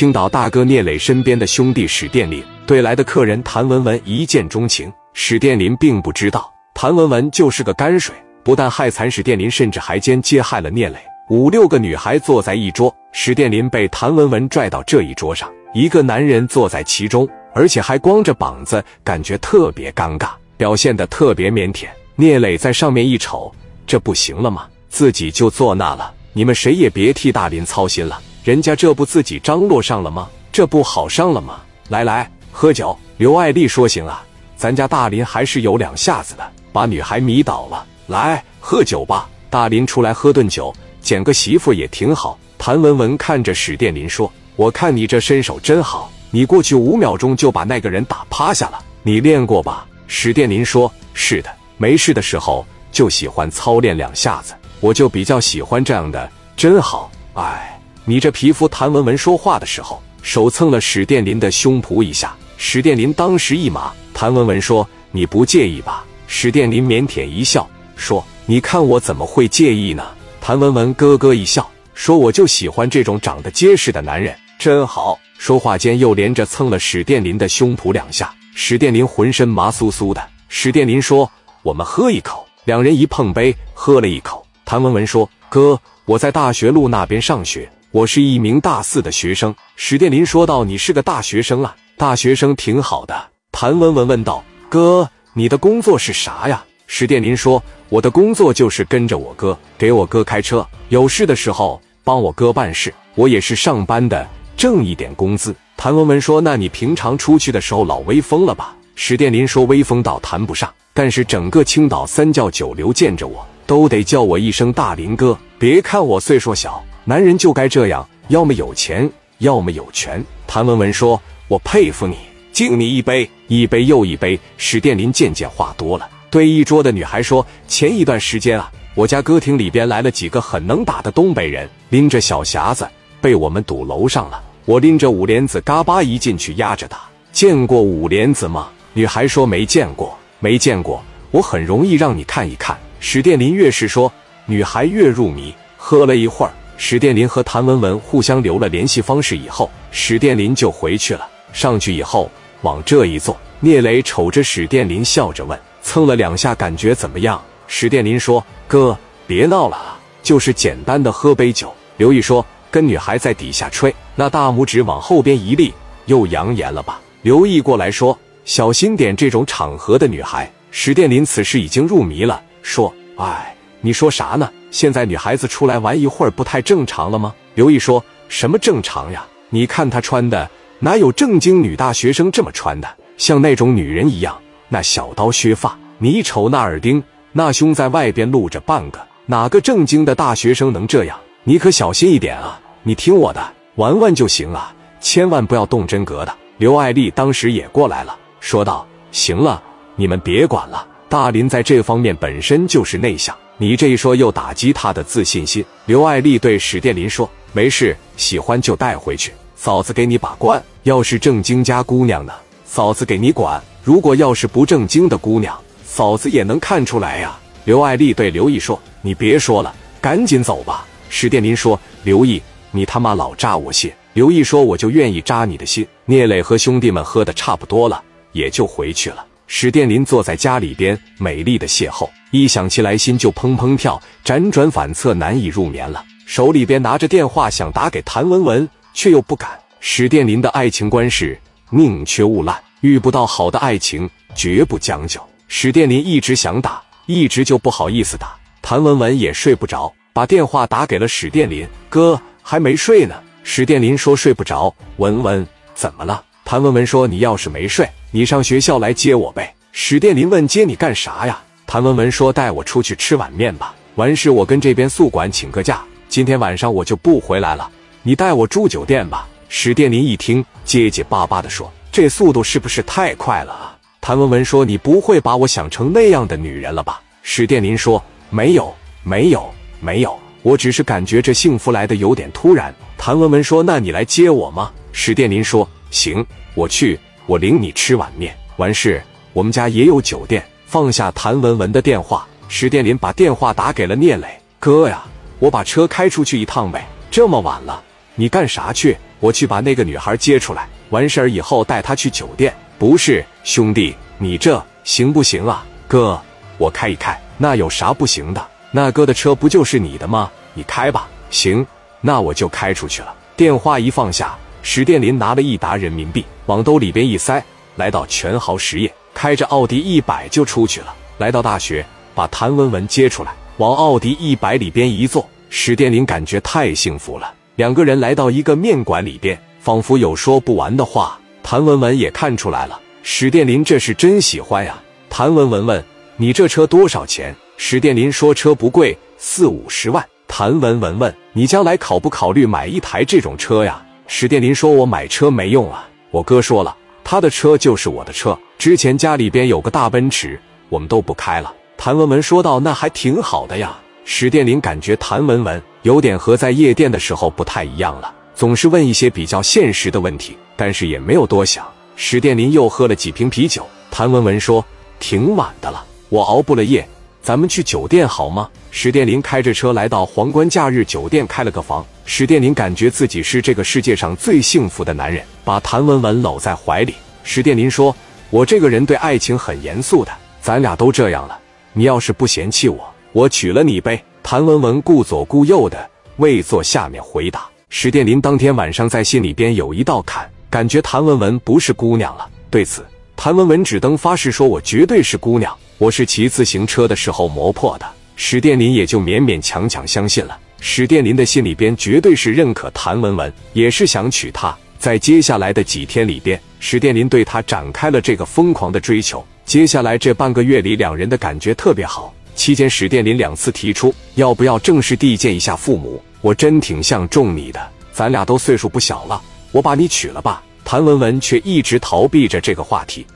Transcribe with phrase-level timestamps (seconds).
[0.00, 4.90] 青岛大哥聂磊身边的兄弟史殿林对来的客人谭文文一见钟情。
[5.12, 6.50] 史殿林并不知道。
[6.72, 10.96] 谭文文就是个泔水，不但害惨史殿林，甚至还间接害了聂磊。
[11.28, 21.86] 五六个女孩坐在一桌，史殿林被谭文文拽到这一桌上，一个男人坐在其中，而且还光着膀子，感觉特别尴尬，表现得特别腼腆。
[22.16, 22.90] 聂磊在上。
[22.90, 23.54] 面一瞅，
[23.86, 24.66] 这不行了吗？
[24.88, 28.18] 自己就坐那了，你们谁也别替大林操心了。
[28.42, 30.28] 人家这不自己张罗上了吗？
[30.50, 31.60] 这不好上了吗？
[31.88, 32.98] 来来，喝酒。
[33.18, 34.24] 刘爱丽说：“行啊，
[34.56, 37.84] 咱家大林还是有两下子的，把女孩迷倒了。
[38.06, 40.72] 来喝酒吧。”大林出来喝顿酒，
[41.02, 42.38] 捡个媳妇也挺好。
[42.56, 57.79] 谭文文看着史殿林说：“我看你这身手真好，你过去五秒钟就把那个人打趴下了，你练过吧？”史殿林说：“是的，没事的时候就喜欢操练两下子，我就比较喜欢这样的，真好。”哎。
[58.04, 63.92] 你这皮肤，谭文文说话的时候，手蹭了史殿林的胸脯一下，史殿林当时一麻。
[64.12, 70.04] 谭文文说：“你不介意吧？”史殿林腼腆一笑，说：“你看我怎么会介意呢？”
[70.40, 80.22] 谭文文咯咯一笑，说：“我就喜欢这种长得结实的男人，真好。”说话间又连着蹭了史殿林的胸脯两下，史殿林浑身麻酥酥的。
[80.48, 81.30] 史殿林说
[81.62, 84.46] ：“我们喝一口。”两人一碰杯，喝了一口。
[84.66, 102.94] 谭文文说：“哥，我在大学路那边上学。”我是一名大四的学生，史殿林说道：“你是个大学生啊，大学生挺好的。”谭文文问道：“哥，你的工作是啥呀？”史殿林说：“我的工作就是跟着我哥，给我哥开车，有事的时候帮我哥办事。
[103.16, 104.24] 我也是上班的，
[104.56, 115.36] 挣一点工资。”谭文文说：“那你平常出去的时候老威风了吧？”史殿林说：“威风倒谈不上，但是整个青岛三教九流见着我都得叫我一声大林哥。
[115.58, 116.80] 别看我岁数小。”
[117.10, 120.24] 男人就该这样，要么有钱，要么有权。
[120.46, 122.16] 谭文文说：“我佩服你，
[122.52, 132.88] 敬你一杯，一杯又一杯。”史殿林渐渐话多了，对一桌的女孩说：“前一段时间啊，我家歌厅里边来了几个很能打的东北人，拎着小匣子，
[133.20, 134.40] 被我们堵楼上了。
[134.64, 137.00] 我拎着五莲子，嘎巴一进去压着打。
[137.32, 141.02] 见过五莲子吗？”女孩说：“没见过，没见过。
[141.32, 144.12] 我很容易让你看一看。”史殿林越是说，
[144.46, 145.52] 女孩越入迷。
[145.76, 146.52] 喝了一会儿。
[146.82, 151.28] 史殿林和谭文文互相留了联系方式以后，史殿林就回去了。
[151.52, 152.28] 上去以后
[152.62, 158.96] 往这一坐，聂磊瞅着史殿林，笑着问：“蹭了两下，感觉怎么样？”史殿林说：“哥，
[159.26, 165.74] 别闹了啊，就是简单的喝杯酒。”刘毅说：“跟女孩在底下吹，那大拇指往后边一立，
[166.06, 172.90] 又扬言了吧？”刘毅过来说：“小心点，这种场合的女孩。”史殿林此时已经入迷了，说
[173.20, 177.34] ：“哎，你说啥呢？”现在女孩子出来玩一会儿不太正常了吗？
[177.54, 179.24] 刘毅说什么正常呀？
[179.48, 180.48] 你看她穿的，
[180.78, 182.88] 哪有正经女大学生这么穿的？
[183.16, 184.38] 像那种女人一样，
[184.68, 191.18] 那小刀削发，你瞅那耳钉，那胸在外边露着半个，哪个正经的大学生能这样？
[191.44, 192.60] 你可小心一点啊！
[192.82, 196.34] 你听我的，玩玩就行啊，千万不要动真格的。
[196.58, 199.62] 刘爱丽当时也过来了，说道：“行了，
[199.96, 200.86] 你们别管了。
[201.08, 205.62] 大林在这方面本身就是内向。”你这一说又打击他的自信心。
[205.84, 210.62] 刘爱丽对史殿林说：“没事，喜欢就带回去，嫂子给你把关。
[210.84, 212.32] 要是正经家姑娘呢，
[212.64, 215.54] 嫂子给你管；如果要是不正经的姑娘，
[215.84, 222.40] 嫂子也能看出来呀。”刘爱丽对刘毅说：“你别说了，赶紧走吧。”史殿林说：“刘毅，
[222.70, 229.26] 你他妈老扎我心。”刘毅说：“我就愿意扎你的心。”聂磊和兄弟们喝的差不多了，也就回去了。
[229.52, 232.08] 史殿林坐在家里边，美丽的邂逅。
[232.30, 236.04] 一想起来，心就砰砰跳，辗转反侧，难以入眠了。
[236.24, 239.50] 手里边拿着电话，想打给谭文文，却又不敢。
[239.80, 241.36] 史殿林的爱情观是
[241.70, 245.20] 宁缺毋滥，遇不到好的爱情，绝不将就。
[245.48, 248.36] 史殿林一直想打，一直就不好意思打。
[248.62, 255.44] 谭文文也睡不着，把电话打给了史殿林：“哥，还没睡呢。”史殿林说：“睡不着。”文文
[255.74, 256.22] 怎么了？
[256.44, 267.70] 谭文文说：“你要是没睡，你上学校来接我呗。”史殿林问：“接你干啥呀？”谭文文说：“带我出去吃碗面吧，完事我跟这边宿管请个假，今天晚上我就不回来了。
[268.02, 286.24] 你带我住酒店吧。”史殿林一听，结结巴巴的说：“这速度是不是太快了啊？”谭文文说：“你不会把我想成那样的女人了吧？”史殿林说：“没有，没有，没有，我只是感觉这幸福来的有点突然。”谭文文说：“那你来接我吗？”史殿林说：“行，
[286.54, 286.98] 我去，
[287.30, 288.36] 我领你吃碗面。
[288.56, 289.00] 完事，
[289.32, 294.26] 我们家也有酒店。”放下谭文文的电话，史殿林把电话打给了聂磊
[294.58, 295.04] ：“哥呀，
[295.38, 296.88] 我把车开出去一趟呗。
[297.08, 297.80] 这么晚了，
[298.16, 302.52] 你干啥去？”我去把那个女孩接出来，完事儿以后带她去酒店。
[302.78, 305.64] 不是，兄弟，你这行不行啊？
[305.86, 306.20] 哥，
[306.58, 308.44] 我开一开，那有啥不行的？
[308.72, 310.28] 那哥的车不就是你的吗？
[310.54, 311.08] 你开吧。
[311.30, 311.64] 行，
[312.00, 313.14] 那我就开出去了。
[313.36, 317.42] 电话一放下，史殿林拿了一沓人民币往兜里边一塞，
[317.76, 320.94] 来到全豪实业，开着奥迪一百就出去了。
[321.18, 321.84] 来到大学，
[322.14, 327.32] 把谭文文接出来，往奥迪一百里边一坐，史殿林感觉太幸福了。
[327.56, 331.18] 两个人来到一个面馆里边，仿佛有说不完的话。
[331.42, 334.78] 谭文文也看出来了，史殿林这是真喜欢呀。
[335.08, 335.82] 谭文文问
[336.16, 348.36] ：“你这车多少钱？”史殿林说：“车不贵，四五十万。”谭文文问：“你将来考不考虑买一台这种车呀？”史殿林说：“我买车没用啊，我哥说了，他的车就是我的车。
[348.58, 361.64] 之前家里边有个大奔驰，我们都不开了。”谭文文说道：“那还挺好的呀。”史殿林感觉谭文文有点和在夜店的时候不太一样了，总是问一些比较现实的问题，但是也没有多想。
[361.94, 363.64] 史殿林又喝了几瓶啤酒。
[363.92, 364.62] 谭文文说
[364.98, 366.86] ：“挺晚的了，我熬不了夜。”
[367.22, 368.48] 咱们去酒店好吗？
[368.70, 371.84] 史殿林开着车来到皇冠假日酒店，开了个房。
[372.04, 376.94] 史殿林感觉自己是这个世界上最幸福的男人，把谭文文搂在怀里。
[377.22, 377.94] 史殿林说
[378.30, 381.38] ：“我这个人对爱情很严肃的，咱俩都这样了，
[381.72, 382.82] 你要是不嫌弃我，
[383.12, 387.46] 我娶了你呗。”谭文文顾左顾右的未坐下面回答。
[387.68, 392.28] 史殿林当天晚上在心里边有一道坎，感觉谭文文不是姑娘了。
[392.50, 392.84] 对此，
[393.14, 400.38] 谭文文只登发誓说：“我绝对是姑娘。”我是骑自行车的时候磨破的，史殿林也就勉勉强强相信了。
[400.60, 404.54] 史殿林的心里边绝对是认可谭文文，也是想娶她。
[404.78, 409.26] 在接下来的几天里边，史殿林对她展开了这个疯狂的追求。
[409.46, 412.14] 接下来这半个月里，两人的感觉特别好。
[412.34, 416.02] 期间，史殿林两次提出要不要正式地见一下父母。
[416.20, 420.42] 我真挺相中你的，咱俩都岁数不小了，我把你娶了吧。
[420.62, 423.06] 谭文文却一直逃避着这个话题。